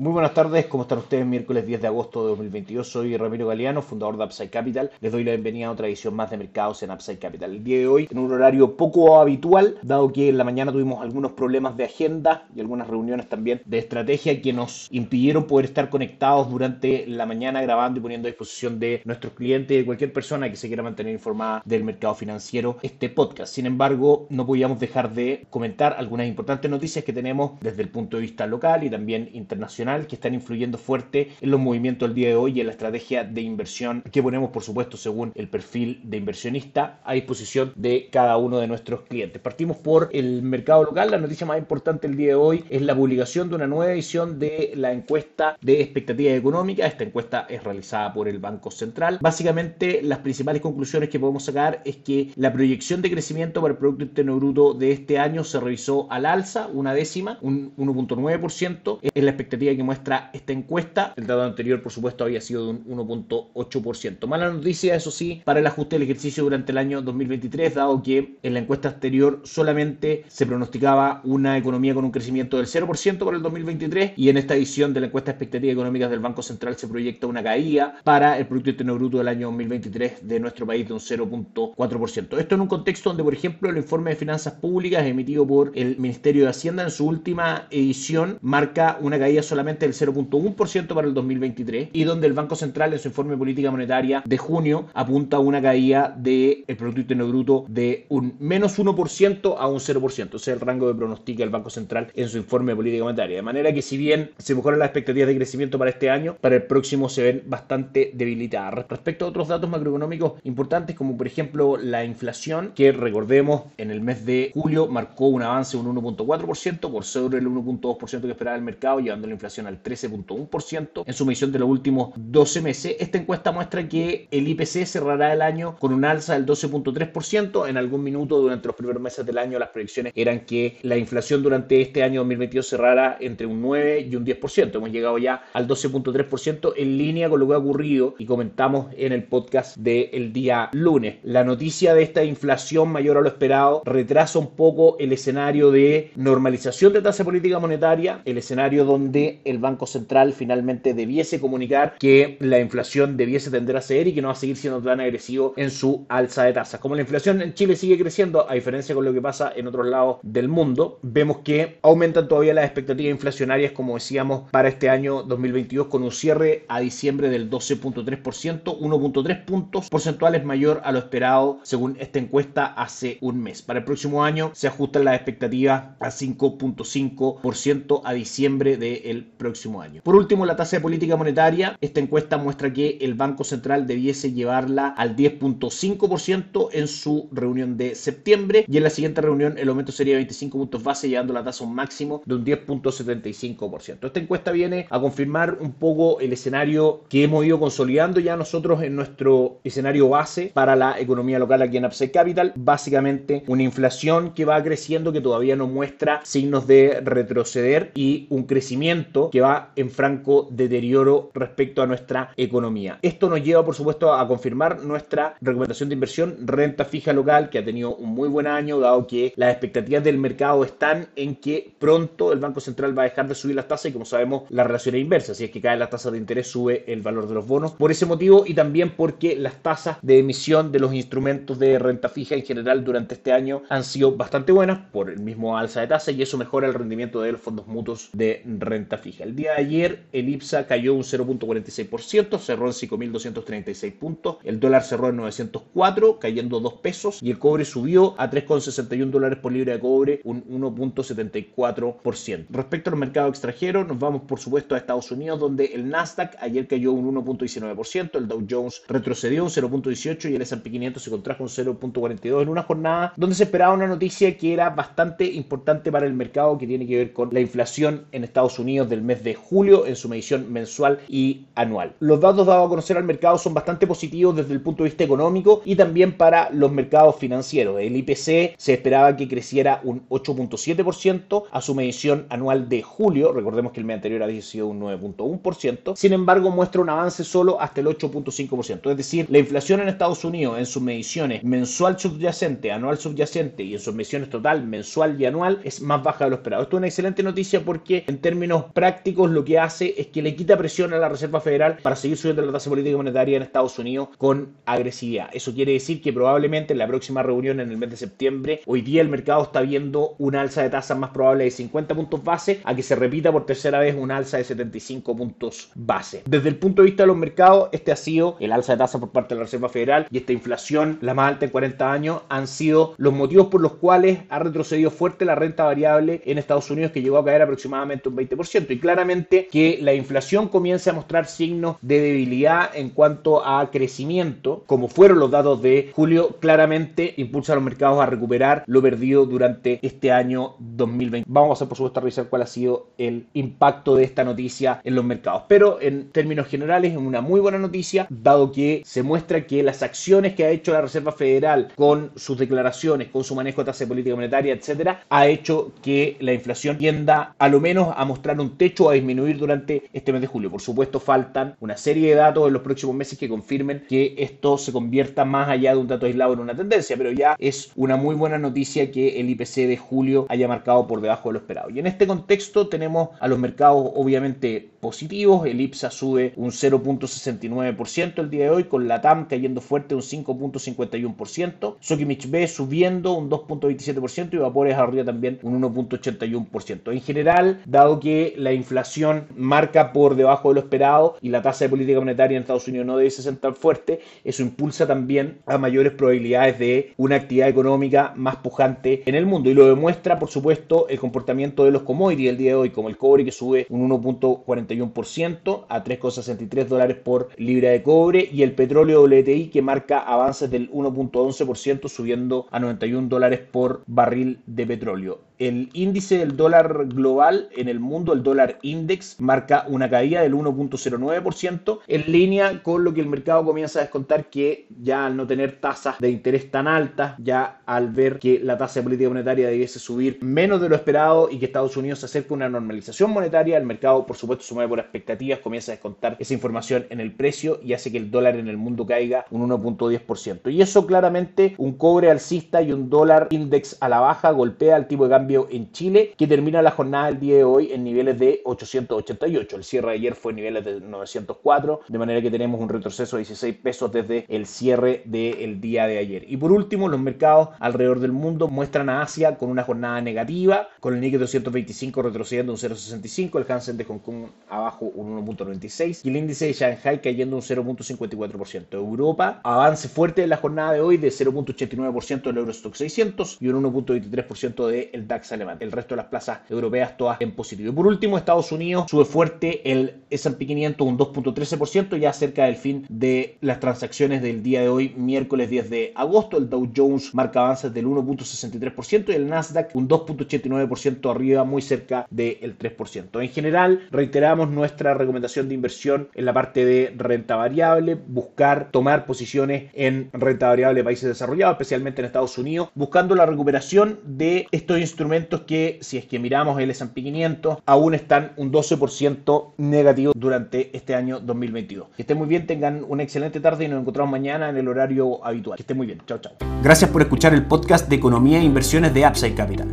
[0.00, 1.26] Muy buenas tardes, ¿cómo están ustedes?
[1.26, 4.90] Miércoles 10 de agosto de 2022, soy Ramiro Galeano, fundador de Upside Capital.
[5.02, 7.50] Les doy la bienvenida a otra edición más de mercados en Upside Capital.
[7.52, 11.02] El día de hoy, en un horario poco habitual, dado que en la mañana tuvimos
[11.02, 15.90] algunos problemas de agenda y algunas reuniones también de estrategia que nos impidieron poder estar
[15.90, 20.14] conectados durante la mañana grabando y poniendo a disposición de nuestros clientes y de cualquier
[20.14, 23.52] persona que se quiera mantener informada del mercado financiero este podcast.
[23.52, 28.16] Sin embargo, no podíamos dejar de comentar algunas importantes noticias que tenemos desde el punto
[28.16, 32.28] de vista local y también internacional que están influyendo fuerte en los movimientos del día
[32.28, 36.00] de hoy y en la estrategia de inversión que ponemos, por supuesto, según el perfil
[36.04, 39.42] de inversionista a disposición de cada uno de nuestros clientes.
[39.42, 41.10] Partimos por el mercado local.
[41.10, 44.38] La noticia más importante el día de hoy es la publicación de una nueva edición
[44.38, 46.92] de la encuesta de expectativas económicas.
[46.92, 49.18] Esta encuesta es realizada por el Banco Central.
[49.20, 53.78] Básicamente, las principales conclusiones que podemos sacar es que la proyección de crecimiento para el
[53.78, 58.98] Producto Interno Bruto de este año se revisó al alza, una décima, un 1.9%.
[59.02, 61.14] Es la expectativa que muestra esta encuesta.
[61.16, 64.26] El dato anterior, por supuesto, había sido de un 1.8%.
[64.26, 68.36] Mala noticia, eso sí, para el ajuste del ejercicio durante el año 2023, dado que
[68.42, 73.36] en la encuesta anterior solamente se pronosticaba una economía con un crecimiento del 0% para
[73.38, 76.76] el 2023 y en esta edición de la encuesta de expectativas económicas del Banco Central
[76.76, 80.86] se proyecta una caída para el Producto Interno Bruto del año 2023 de nuestro país
[80.86, 82.38] de un 0.4%.
[82.38, 85.96] Esto en un contexto donde, por ejemplo, el informe de finanzas públicas emitido por el
[85.96, 91.14] Ministerio de Hacienda en su última edición marca una caída solamente del 0.1% para el
[91.14, 95.36] 2023 y donde el Banco Central en su informe de política monetaria de junio apunta
[95.36, 100.26] a una caída del Producto Interno Bruto de un menos 1% a un 0%.
[100.26, 103.36] Ese es el rango de pronostica el Banco Central en su informe de política monetaria.
[103.36, 106.56] De manera que si bien se mejoran las expectativas de crecimiento para este año, para
[106.56, 108.86] el próximo se ven bastante debilitadas.
[108.88, 114.00] Respecto a otros datos macroeconómicos importantes como por ejemplo la inflación, que recordemos en el
[114.00, 118.56] mes de julio marcó un avance de un 1.4% por sobre el 1.2% que esperaba
[118.56, 122.96] el mercado, llevando la inflación al 13.1% en su medición de los últimos 12 meses.
[122.98, 127.68] Esta encuesta muestra que el IPC cerrará el año con un alza del 12.3%.
[127.68, 131.42] En algún minuto durante los primeros meses del año las proyecciones eran que la inflación
[131.42, 134.74] durante este año 2022 cerrara entre un 9 y un 10%.
[134.74, 139.12] Hemos llegado ya al 12.3% en línea con lo que ha ocurrido y comentamos en
[139.12, 141.16] el podcast del día lunes.
[141.22, 146.12] La noticia de esta inflación mayor a lo esperado retrasa un poco el escenario de
[146.16, 152.36] normalización de tasa política monetaria, el escenario donde el Banco Central finalmente debiese comunicar que
[152.40, 155.54] la inflación debiese tender a ceder y que no va a seguir siendo tan agresivo
[155.56, 156.80] en su alza de tasas.
[156.80, 159.86] Como la inflación en Chile sigue creciendo, a diferencia con lo que pasa en otros
[159.86, 165.22] lados del mundo, vemos que aumentan todavía las expectativas inflacionarias, como decíamos, para este año
[165.22, 171.58] 2022 con un cierre a diciembre del 12.3%, 1.3 puntos porcentuales mayor a lo esperado
[171.62, 173.62] según esta encuesta hace un mes.
[173.62, 180.02] Para el próximo año se ajustan las expectativas a 5.5% a diciembre del próximo año.
[180.04, 181.78] Por último, la tasa de política monetaria.
[181.80, 187.94] Esta encuesta muestra que el Banco Central debiese llevarla al 10.5% en su reunión de
[187.94, 191.64] septiembre y en la siguiente reunión el aumento sería 25 puntos base, llevando la tasa
[191.64, 194.06] a un máximo de un 10.75%.
[194.06, 198.82] Esta encuesta viene a confirmar un poco el escenario que hemos ido consolidando ya nosotros
[198.82, 202.52] en nuestro escenario base para la economía local aquí en Upside Capital.
[202.56, 208.44] Básicamente una inflación que va creciendo que todavía no muestra signos de retroceder y un
[208.44, 212.98] crecimiento que va en franco deterioro respecto a nuestra economía.
[213.02, 217.58] Esto nos lleva, por supuesto, a confirmar nuestra recomendación de inversión renta fija local, que
[217.58, 221.72] ha tenido un muy buen año, dado que las expectativas del mercado están en que
[221.78, 224.64] pronto el Banco Central va a dejar de subir las tasas y como sabemos la
[224.64, 227.34] relación es inversa, si es que cae la tasa de interés sube el valor de
[227.34, 227.72] los bonos.
[227.72, 232.08] Por ese motivo y también porque las tasas de emisión de los instrumentos de renta
[232.08, 235.86] fija en general durante este año han sido bastante buenas por el mismo alza de
[235.86, 239.19] tasa y eso mejora el rendimiento de los fondos mutuos de renta fija.
[239.20, 244.82] El día de ayer el IPSA cayó un 0.46%, cerró en 5.236 puntos, el dólar
[244.82, 249.74] cerró en 904, cayendo 2 pesos, y el cobre subió a 3,61 dólares por libra
[249.74, 252.46] de cobre, un 1.74%.
[252.48, 256.66] Respecto al mercado extranjero, nos vamos por supuesto a Estados Unidos, donde el Nasdaq ayer
[256.66, 261.42] cayó un 1.19%, el Dow Jones retrocedió un 0.18 y el S&P 500 se contrajo
[261.42, 266.06] un 0.42 en una jornada donde se esperaba una noticia que era bastante importante para
[266.06, 269.24] el mercado que tiene que ver con la inflación en Estados Unidos del mes mes
[269.24, 271.94] de julio en su medición mensual y anual.
[271.98, 275.04] Los datos dados a conocer al mercado son bastante positivos desde el punto de vista
[275.04, 277.80] económico y también para los mercados financieros.
[277.80, 283.32] El IPC se esperaba que creciera un 8.7% a su medición anual de julio.
[283.32, 285.96] Recordemos que el mes anterior había sido un 9.1%.
[285.96, 288.90] Sin embargo, muestra un avance solo hasta el 8.5%.
[288.90, 293.74] Es decir, la inflación en Estados Unidos en sus mediciones mensual subyacente, anual subyacente y
[293.74, 296.62] en sus mediciones total, mensual y anual es más baja de lo esperado.
[296.62, 300.34] Esto es una excelente noticia porque en términos prácticos lo que hace es que le
[300.34, 303.78] quita presión a la Reserva Federal para seguir subiendo la tasa política monetaria en Estados
[303.78, 305.30] Unidos con agresividad.
[305.32, 308.82] Eso quiere decir que probablemente en la próxima reunión en el mes de septiembre, hoy
[308.82, 312.60] día el mercado está viendo una alza de tasas más probable de 50 puntos base
[312.64, 316.22] a que se repita por tercera vez una alza de 75 puntos base.
[316.26, 319.00] Desde el punto de vista de los mercados, este ha sido el alza de tasas
[319.00, 322.22] por parte de la Reserva Federal y esta inflación, la más alta en 40 años,
[322.28, 326.70] han sido los motivos por los cuales ha retrocedido fuerte la renta variable en Estados
[326.70, 328.70] Unidos que llegó a caer aproximadamente un 20%.
[328.70, 334.64] Y claramente que la inflación comience a mostrar signos de debilidad en cuanto a crecimiento,
[334.66, 339.26] como fueron los datos de julio, claramente impulsa a los mercados a recuperar lo perdido
[339.26, 341.28] durante este año 2020.
[341.30, 344.94] Vamos a por supuesto a revisar cuál ha sido el impacto de esta noticia en
[344.94, 345.44] los mercados.
[345.48, 349.82] Pero en términos generales es una muy buena noticia, dado que se muestra que las
[349.82, 353.84] acciones que ha hecho la Reserva Federal con sus declaraciones, con su manejo de tasa
[353.84, 358.40] de política monetaria, etcétera, ha hecho que la inflación tienda a lo menos a mostrar
[358.40, 360.50] un techo a disminuir durante este mes de julio.
[360.50, 364.56] Por supuesto, faltan una serie de datos en los próximos meses que confirmen que esto
[364.58, 367.96] se convierta más allá de un dato aislado en una tendencia, pero ya es una
[367.96, 371.70] muy buena noticia que el IPC de julio haya marcado por debajo de lo esperado.
[371.70, 378.18] Y en este contexto tenemos a los mercados obviamente positivos, el IPSA sube un 0.69%
[378.18, 383.28] el día de hoy, con la TAM cayendo fuerte un 5.51%, Sokimich B subiendo un
[383.30, 386.92] 2.27% y Vapores arriba también un 1.81%.
[386.92, 391.64] En general, dado que la inflación marca por debajo de lo esperado y la tasa
[391.64, 395.58] de política monetaria en Estados Unidos no debe ser tan fuerte, eso impulsa también a
[395.58, 399.50] mayores probabilidades de una actividad económica más pujante en el mundo.
[399.50, 402.88] Y lo demuestra por supuesto el comportamiento de los commodities el día de hoy como
[402.88, 408.52] el cobre que sube un 1.41% a 3,63 dólares por libra de cobre y el
[408.52, 415.20] petróleo WTI que marca avances del 1.11% subiendo a 91 dólares por barril de petróleo.
[415.38, 420.34] El índice del dólar global en el mundo, el dólar index, marca una caída del
[420.34, 425.26] 1.09% en línea con lo que el mercado comienza a descontar que ya al no
[425.26, 429.48] tener tasas de interés tan altas, ya al ver que la tasa de política monetaria
[429.48, 433.10] debiese subir menos de lo esperado y que Estados Unidos se acerca a una normalización
[433.10, 437.00] monetaria, el mercado por supuesto se mueve por expectativas, comienza a descontar esa información en
[437.00, 440.52] el precio y hace que el dólar en el mundo caiga un 1.10%.
[440.52, 444.86] Y eso claramente un cobre alcista y un dólar index a la baja golpea el
[444.86, 448.18] tipo de cambio en Chile, que termina la jornada del día de hoy en niveles
[448.18, 449.56] de 888.
[449.56, 453.20] El cierre de ayer fue niveles de 904, de manera que tenemos un retroceso de
[453.22, 456.24] 16 pesos desde el cierre del día de ayer.
[456.28, 460.68] Y por último, los mercados alrededor del mundo muestran a Asia con una jornada negativa,
[460.80, 466.00] con el Nikkei 225 retrocediendo un 0.65, el Hansen de Hong Kong abajo un 1.96
[466.04, 468.74] y el índice de Shanghai cayendo un 0.54%.
[468.74, 473.62] Europa avance fuerte en la jornada de hoy de 0.89% del Eurostock 600 y un
[473.62, 475.58] 1.23% del DAX alemán.
[475.60, 477.70] El resto de las plazas europeas todas en positivo.
[477.70, 482.54] Y por último, Estados Unidos sube fuerte el S&P 500 un 2.13% ya cerca del
[482.54, 486.36] fin de las transacciones del día de hoy, miércoles 10 de agosto.
[486.38, 492.06] El Dow Jones marca avances del 1.63% y el Nasdaq un 2.89% arriba, muy cerca
[492.10, 493.20] del 3%.
[493.20, 499.06] En general, reiteramos nuestra recomendación de inversión en la parte de renta variable, buscar tomar
[499.06, 504.46] posiciones en renta variable de países desarrollados, especialmente en Estados Unidos, buscando la recuperación de
[504.52, 510.12] estos instrumentos que, si es que miramos el S&P 500, aún están un 12% negativo
[510.14, 511.88] durante este año 2022.
[511.96, 515.24] Que estén muy bien, tengan una excelente tarde y nos encontramos mañana en el horario
[515.24, 515.56] habitual.
[515.56, 516.00] Que estén muy bien.
[516.06, 516.32] Chao, chao.
[516.62, 519.68] Gracias por escuchar el podcast de Economía e Inversiones de Upside Capital.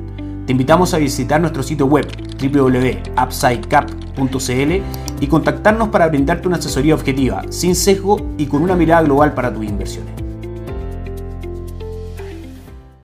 [0.46, 2.08] Te invitamos a visitar nuestro sitio web
[2.42, 4.82] www.upsidecap.cl
[5.20, 9.54] y contactarnos para brindarte una asesoría objetiva, sin sesgo y con una mirada global para
[9.54, 10.27] tus inversiones.